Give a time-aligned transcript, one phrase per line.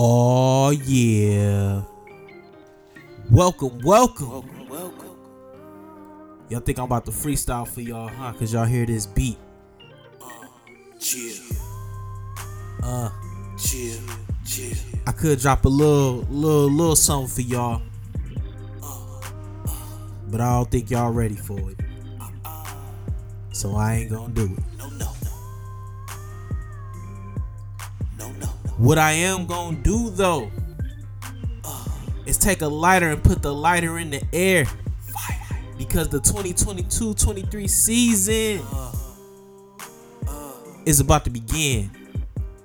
[0.00, 1.82] Oh yeah.
[3.32, 4.30] Welcome, welcome.
[4.30, 5.16] Welcome, welcome.
[6.48, 8.32] Y'all think I'm about to freestyle for y'all, huh?
[8.34, 9.36] Cause y'all hear this beat.
[10.22, 10.28] Uh,
[11.00, 11.34] Chill,
[12.80, 13.10] Uh,
[13.58, 13.98] chill,
[14.46, 14.76] chill.
[15.04, 17.82] I could drop a little, little, little something for y'all.
[20.28, 21.80] But I don't think y'all ready for it.
[23.50, 24.67] So I ain't gonna do it.
[28.78, 30.50] What I am gonna do though
[31.64, 31.84] uh,
[32.26, 35.58] is take a lighter and put the lighter in the air Fire.
[35.76, 38.60] because the 2022-23 season
[40.28, 40.52] uh,
[40.86, 41.90] is about to begin.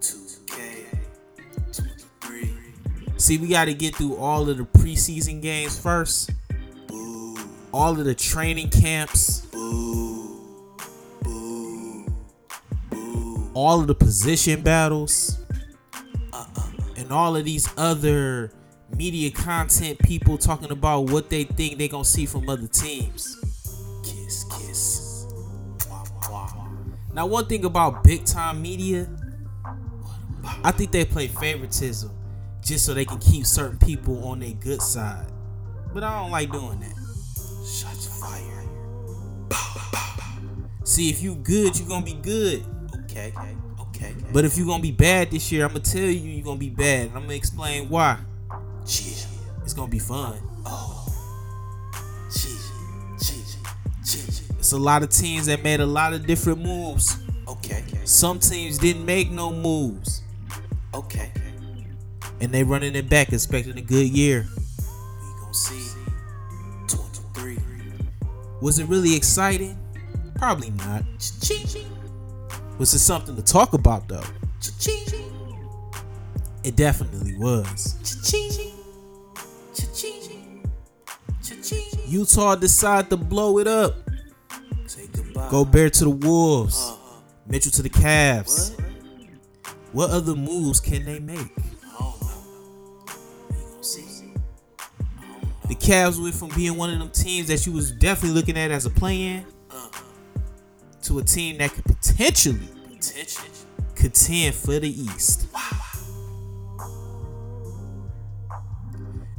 [0.00, 0.84] 2K
[1.72, 2.54] 23.
[3.16, 6.30] See, we got to get through all of the preseason games first,
[6.86, 7.36] Boo,
[7.72, 10.38] all of the training camps, boo,
[11.24, 12.06] boo,
[12.90, 13.50] boo.
[13.54, 15.38] all of the position battles,
[16.96, 18.50] and all of these other
[18.96, 23.36] media content people talking about what they think they're gonna see from other teams.
[24.04, 25.26] Kiss, kiss.
[27.12, 29.08] Now, one thing about big time media,
[30.62, 32.10] I think they play favoritism
[32.62, 35.26] just so they can keep certain people on their good side.
[35.94, 36.94] But I don't like doing that.
[37.66, 38.06] Shots.
[40.86, 42.64] See, if you good, you're gonna be good.
[43.04, 43.56] Okay, okay,
[43.96, 44.14] okay.
[44.32, 46.70] But if you're gonna be bad this year, I'm gonna tell you you're gonna be
[46.70, 47.08] bad.
[47.08, 48.18] And I'm gonna explain why.
[48.84, 50.38] It's gonna be fun.
[50.64, 51.02] Oh.
[54.58, 57.16] It's a lot of teams that made a lot of different moves.
[57.46, 57.84] Okay.
[58.04, 60.22] Some teams didn't make no moves.
[60.92, 61.30] Okay.
[62.40, 64.44] And they running it back expecting a good year.
[64.50, 65.86] We gon' see
[66.88, 67.58] 23.
[68.60, 69.78] Was it really exciting?
[70.34, 71.04] Probably not.
[72.78, 74.22] Was it something to talk about though?
[76.64, 77.94] It definitely was.
[82.08, 83.94] Utah decided to blow it up.
[85.50, 86.76] Gobert to the Wolves.
[86.80, 87.20] Uh-huh.
[87.46, 88.70] Mitchell to the Cavs.
[88.70, 88.86] What?
[89.92, 91.54] What other moves can they make?
[95.68, 98.70] The Cavs went from being one of them teams that you was definitely looking at
[98.70, 99.88] as a play-in Uh,
[101.02, 102.68] to a team that could potentially
[103.10, 103.50] attention.
[103.94, 105.46] contend for the East.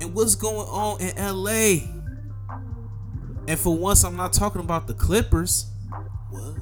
[0.00, 1.86] And what's going on in LA?
[3.46, 5.70] And for once, I'm not talking about the Clippers.
[6.30, 6.56] What?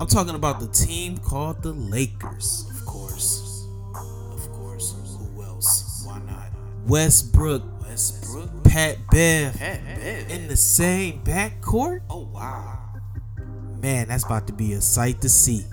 [0.00, 2.66] I'm talking about the team called the Lakers.
[2.70, 3.66] Of course.
[4.32, 4.94] Of course.
[5.18, 6.04] Who else?
[6.06, 6.50] Why not?
[6.86, 8.64] Westbrook, Westbrook?
[8.64, 10.30] Pat Bev Pat Bev.
[10.30, 12.00] in the same backcourt.
[12.10, 12.78] Oh, wow.
[13.80, 15.64] Man, that's about to be a sight to see.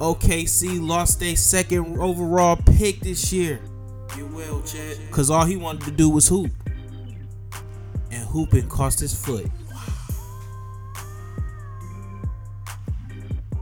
[0.00, 3.60] OKC lost their second overall pick this year
[4.14, 4.98] Get well, Chet.
[5.08, 6.50] because all he wanted to do was hoop.
[8.10, 9.46] And hooping cost his foot.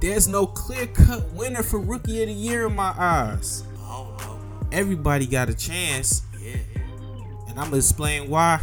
[0.01, 3.65] There's no clear cut winner for Rookie of the Year in my eyes.
[3.83, 4.39] I don't know.
[4.71, 6.57] Everybody got a chance, Yeah.
[7.49, 8.61] and I'm gonna explain why.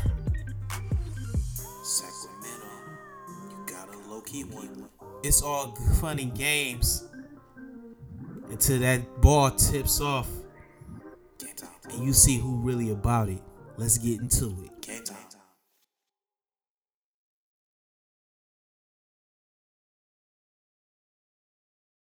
[1.83, 2.67] Sacramento.
[3.50, 4.85] You got a low key one.
[5.23, 7.03] It's all funny games
[8.53, 10.29] until that ball tips off
[11.89, 13.41] and you see who really about it.
[13.77, 15.32] Let's get into it.